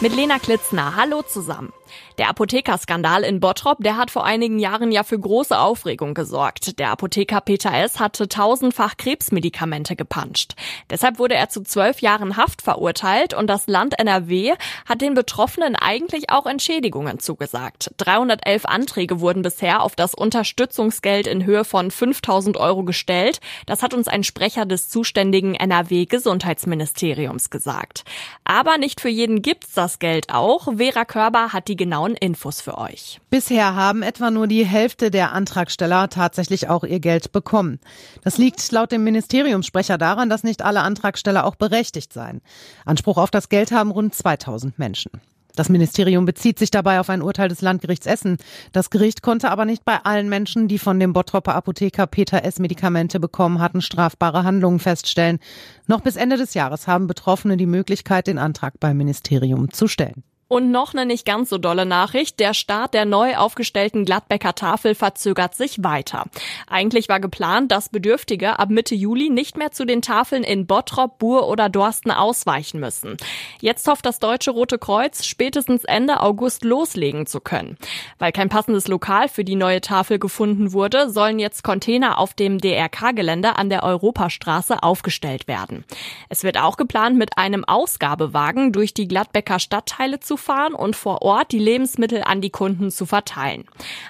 Mit 0.00 0.14
Lena 0.14 0.38
Klitzner. 0.38 0.94
Hallo 0.94 1.22
zusammen. 1.22 1.72
Der 2.18 2.28
Apothekerskandal 2.28 3.22
in 3.22 3.40
Bottrop, 3.40 3.78
der 3.80 3.96
hat 3.96 4.10
vor 4.10 4.24
einigen 4.24 4.58
Jahren 4.58 4.92
ja 4.92 5.02
für 5.02 5.18
große 5.18 5.58
Aufregung 5.58 6.14
gesorgt. 6.14 6.78
Der 6.78 6.90
Apotheker 6.90 7.40
Peter 7.40 7.72
S. 7.72 7.98
hatte 7.98 8.28
tausendfach 8.28 8.96
Krebsmedikamente 8.96 9.96
gepanscht. 9.96 10.54
Deshalb 10.90 11.18
wurde 11.18 11.34
er 11.34 11.48
zu 11.48 11.62
zwölf 11.62 12.00
Jahren 12.00 12.36
Haft 12.36 12.62
verurteilt 12.62 13.34
und 13.34 13.48
das 13.48 13.66
Land 13.66 13.98
NRW 13.98 14.54
hat 14.86 15.00
den 15.00 15.14
Betroffenen 15.14 15.76
eigentlich 15.76 16.30
auch 16.30 16.46
Entschädigungen 16.46 17.18
zugesagt. 17.18 17.90
311 17.96 18.66
Anträge 18.66 19.20
wurden 19.20 19.42
bisher 19.42 19.82
auf 19.82 19.96
das 19.96 20.14
Unterstützungsgeld 20.14 21.26
in 21.26 21.44
Höhe 21.44 21.64
von 21.64 21.90
5000 21.90 22.56
Euro 22.56 22.84
gestellt. 22.84 23.40
Das 23.66 23.82
hat 23.82 23.94
uns 23.94 24.08
ein 24.08 24.24
Sprecher 24.24 24.66
des 24.66 24.88
zuständigen 24.88 25.54
NRW 25.54 26.04
Gesundheitsministeriums 26.04 27.50
gesagt. 27.50 28.04
Aber 28.44 28.78
nicht 28.78 29.00
für 29.00 29.08
jeden 29.08 29.42
gibt's 29.42 29.72
das 29.72 29.87
Geld 29.98 30.26
auch. 30.28 30.76
Vera 30.76 31.06
Körber 31.06 31.54
hat 31.54 31.68
die 31.68 31.76
genauen 31.76 32.14
Infos 32.14 32.60
für 32.60 32.76
euch. 32.76 33.20
Bisher 33.30 33.74
haben 33.74 34.02
etwa 34.02 34.30
nur 34.30 34.46
die 34.46 34.66
Hälfte 34.66 35.10
der 35.10 35.32
Antragsteller 35.32 36.10
tatsächlich 36.10 36.68
auch 36.68 36.84
ihr 36.84 37.00
Geld 37.00 37.32
bekommen. 37.32 37.80
Das 38.22 38.36
liegt 38.36 38.70
laut 38.72 38.92
dem 38.92 39.04
Ministeriumssprecher 39.04 39.96
daran, 39.96 40.28
dass 40.28 40.44
nicht 40.44 40.60
alle 40.60 40.80
Antragsteller 40.80 41.46
auch 41.46 41.54
berechtigt 41.54 42.12
seien. 42.12 42.42
Anspruch 42.84 43.16
auf 43.16 43.30
das 43.30 43.48
Geld 43.48 43.72
haben 43.72 43.90
rund 43.90 44.14
2000 44.14 44.78
Menschen. 44.78 45.10
Das 45.54 45.68
Ministerium 45.68 46.24
bezieht 46.24 46.58
sich 46.58 46.70
dabei 46.70 47.00
auf 47.00 47.10
ein 47.10 47.22
Urteil 47.22 47.48
des 47.48 47.62
Landgerichts 47.62 48.06
Essen. 48.06 48.36
Das 48.72 48.90
Gericht 48.90 49.22
konnte 49.22 49.50
aber 49.50 49.64
nicht 49.64 49.84
bei 49.84 49.98
allen 50.04 50.28
Menschen, 50.28 50.68
die 50.68 50.78
von 50.78 51.00
dem 51.00 51.12
Bottropper 51.12 51.54
Apotheker 51.54 52.06
Peter 52.06 52.44
S. 52.44 52.58
Medikamente 52.58 53.18
bekommen 53.18 53.60
hatten, 53.60 53.82
strafbare 53.82 54.44
Handlungen 54.44 54.78
feststellen. 54.78 55.38
Noch 55.86 56.00
bis 56.00 56.16
Ende 56.16 56.36
des 56.36 56.54
Jahres 56.54 56.86
haben 56.86 57.06
Betroffene 57.06 57.56
die 57.56 57.66
Möglichkeit, 57.66 58.26
den 58.26 58.38
Antrag 58.38 58.78
beim 58.78 58.96
Ministerium 58.96 59.72
zu 59.72 59.88
stellen. 59.88 60.22
Und 60.50 60.70
noch 60.70 60.94
eine 60.94 61.04
nicht 61.04 61.26
ganz 61.26 61.50
so 61.50 61.58
dolle 61.58 61.84
Nachricht. 61.84 62.40
Der 62.40 62.54
Start 62.54 62.94
der 62.94 63.04
neu 63.04 63.36
aufgestellten 63.36 64.06
Gladbecker 64.06 64.54
Tafel 64.54 64.94
verzögert 64.94 65.54
sich 65.54 65.84
weiter. 65.84 66.24
Eigentlich 66.66 67.10
war 67.10 67.20
geplant, 67.20 67.70
dass 67.70 67.90
Bedürftige 67.90 68.58
ab 68.58 68.70
Mitte 68.70 68.94
Juli 68.94 69.28
nicht 69.28 69.58
mehr 69.58 69.72
zu 69.72 69.84
den 69.84 70.00
Tafeln 70.00 70.44
in 70.44 70.66
Bottrop, 70.66 71.18
Bur 71.18 71.48
oder 71.48 71.68
Dorsten 71.68 72.10
ausweichen 72.10 72.80
müssen. 72.80 73.18
Jetzt 73.60 73.86
hofft 73.88 74.06
das 74.06 74.20
Deutsche 74.20 74.50
Rote 74.50 74.78
Kreuz, 74.78 75.26
spätestens 75.26 75.84
Ende 75.84 76.20
August 76.20 76.64
loslegen 76.64 77.26
zu 77.26 77.40
können. 77.40 77.76
Weil 78.18 78.32
kein 78.32 78.48
passendes 78.48 78.88
Lokal 78.88 79.28
für 79.28 79.44
die 79.44 79.54
neue 79.54 79.82
Tafel 79.82 80.18
gefunden 80.18 80.72
wurde, 80.72 81.10
sollen 81.10 81.38
jetzt 81.38 81.62
Container 81.62 82.16
auf 82.16 82.32
dem 82.32 82.56
DRK-Gelände 82.56 83.56
an 83.56 83.68
der 83.68 83.82
Europastraße 83.82 84.82
aufgestellt 84.82 85.46
werden. 85.46 85.84
Es 86.30 86.42
wird 86.42 86.58
auch 86.58 86.78
geplant, 86.78 87.18
mit 87.18 87.36
einem 87.36 87.66
Ausgabewagen 87.66 88.72
durch 88.72 88.94
die 88.94 89.08
Gladbecker 89.08 89.58
Stadtteile 89.58 90.20
zu 90.20 90.37
fahren 90.38 90.74
und 90.74 90.96
vor 90.96 91.22
Ort 91.22 91.52
die 91.52 91.58
Lebensmittel 91.58 92.22
an 92.22 92.40
die 92.40 92.50
Kunden 92.50 92.90
zu 92.90 93.06
verteilen. 93.06 93.64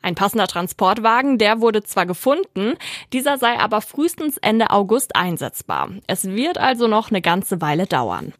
Ein 0.00 0.14
passender 0.14 0.46
Transportwagen, 0.46 1.38
der 1.38 1.60
wurde 1.60 1.82
zwar 1.82 2.06
gefunden, 2.06 2.74
dieser 3.12 3.38
sei 3.38 3.58
aber 3.58 3.80
frühestens 3.80 4.38
Ende 4.38 4.70
August 4.70 5.16
einsetzbar. 5.16 5.90
Es 6.06 6.24
wird 6.24 6.58
also 6.58 6.88
noch 6.88 7.10
eine 7.10 7.20
ganze 7.20 7.60
Weile 7.60 7.86
dauern. 7.86 8.32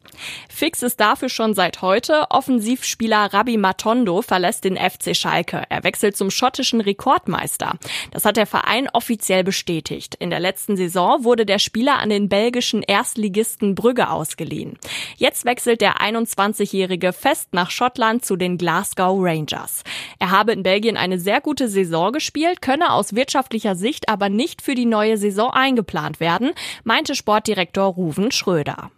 Fix 0.49 0.81
ist 0.83 0.99
dafür 0.99 1.29
schon 1.29 1.53
seit 1.53 1.81
heute. 1.81 2.27
Offensivspieler 2.29 3.33
Rabbi 3.33 3.57
Matondo 3.57 4.21
verlässt 4.21 4.63
den 4.63 4.77
FC 4.77 5.15
Schalke. 5.15 5.63
Er 5.69 5.83
wechselt 5.83 6.15
zum 6.15 6.31
schottischen 6.31 6.81
Rekordmeister. 6.81 7.73
Das 8.11 8.25
hat 8.25 8.37
der 8.37 8.45
Verein 8.45 8.87
offiziell 8.91 9.43
bestätigt. 9.43 10.15
In 10.15 10.29
der 10.29 10.39
letzten 10.39 10.75
Saison 10.75 11.23
wurde 11.23 11.45
der 11.45 11.59
Spieler 11.59 11.99
an 11.99 12.09
den 12.09 12.29
belgischen 12.29 12.83
Erstligisten 12.83 13.75
Brügge 13.75 14.09
ausgeliehen. 14.09 14.77
Jetzt 15.17 15.45
wechselt 15.45 15.81
der 15.81 15.97
21-Jährige 15.97 17.13
fest 17.13 17.49
nach 17.53 17.71
Schottland 17.73 18.23
zu 18.23 18.35
den 18.35 18.57
Glasgow 18.57 19.17
Rangers. 19.19 19.83
Er 20.19 20.31
habe 20.31 20.53
in 20.53 20.63
Belgien 20.63 20.95
eine 20.95 21.19
sehr 21.19 21.41
gute 21.41 21.67
Saison 21.67 22.11
gespielt, 22.11 22.61
könne 22.61 22.93
aus 22.93 23.15
wirtschaftlicher 23.15 23.75
Sicht 23.75 24.09
aber 24.09 24.29
nicht 24.29 24.61
für 24.61 24.75
die 24.75 24.85
neue 24.85 25.17
Saison 25.17 25.51
eingeplant 25.51 26.19
werden, 26.19 26.51
meinte 26.83 27.15
Sportdirektor 27.15 27.85
Ruven 27.85 28.31
Schröder. 28.31 28.91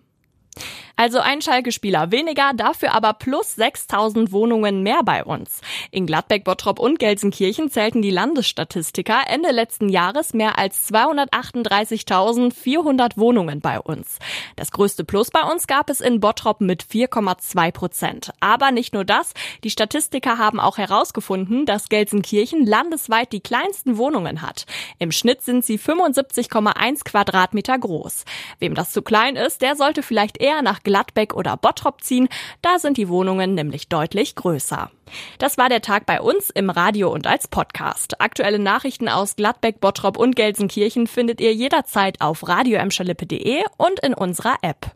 Also 0.97 1.19
ein 1.19 1.41
Schalke-Spieler 1.41 2.11
weniger, 2.11 2.51
dafür 2.55 2.93
aber 2.93 3.11
plus 3.13 3.55
6000 3.55 4.31
Wohnungen 4.31 4.81
mehr 4.81 5.03
bei 5.03 5.25
uns. 5.25 5.59
In 5.91 6.05
Gladbeck, 6.05 6.45
Bottrop 6.45 6.79
und 6.79 6.99
Gelsenkirchen 6.99 7.69
zählten 7.69 8.01
die 8.01 8.11
Landesstatistiker 8.11 9.23
Ende 9.27 9.51
letzten 9.51 9.89
Jahres 9.89 10.33
mehr 10.33 10.57
als 10.57 10.89
238.400 10.89 13.17
Wohnungen 13.17 13.59
bei 13.59 13.77
uns. 13.79 14.19
Das 14.55 14.71
größte 14.71 15.03
Plus 15.03 15.31
bei 15.31 15.41
uns 15.41 15.67
gab 15.67 15.89
es 15.89 15.99
in 15.99 16.21
Bottrop 16.21 16.61
mit 16.61 16.81
4,2 16.83 17.71
Prozent. 17.71 18.31
Aber 18.39 18.71
nicht 18.71 18.93
nur 18.93 19.03
das, 19.03 19.33
die 19.65 19.71
Statistiker 19.71 20.37
haben 20.37 20.61
auch 20.61 20.77
herausgefunden, 20.77 21.65
dass 21.65 21.89
Gelsenkirchen 21.89 22.65
landesweit 22.65 23.33
die 23.33 23.41
kleinsten 23.41 23.97
Wohnungen 23.97 24.41
hat. 24.41 24.65
Im 24.99 25.11
Schnitt 25.11 25.41
sind 25.41 25.65
sie 25.65 25.77
75,1 25.77 27.03
Quadratmeter 27.03 27.77
groß. 27.77 28.23
Wem 28.59 28.75
das 28.75 28.91
zu 28.91 29.01
klein 29.01 29.35
ist, 29.35 29.61
der 29.61 29.75
sollte 29.75 30.01
vielleicht 30.01 30.37
eher 30.37 30.61
nach 30.61 30.84
Gladbeck 30.85 31.33
oder 31.33 31.57
Bottrop 31.57 32.01
ziehen. 32.01 32.29
Da 32.61 32.79
sind 32.79 32.95
die 32.95 33.09
Wohnungen 33.09 33.53
nämlich 33.53 33.89
deutlich 33.89 34.35
größer. 34.35 34.89
Das 35.37 35.57
war 35.57 35.67
der 35.67 35.81
Tag 35.81 36.05
bei 36.05 36.21
uns 36.21 36.49
im 36.49 36.69
Radio 36.69 37.11
und 37.11 37.27
als 37.27 37.49
Podcast. 37.49 38.21
Aktuelle 38.21 38.59
Nachrichten 38.59 39.09
aus 39.09 39.35
Gladbeck, 39.35 39.81
Bottrop 39.81 40.17
und 40.17 40.37
Gelsenkirchen 40.37 41.07
findet 41.07 41.41
ihr 41.41 41.53
jederzeit 41.53 42.21
auf 42.21 42.47
radioemschalippe.de 42.47 43.63
und 43.77 43.99
in 43.99 44.13
unserer 44.13 44.55
App. 44.61 44.91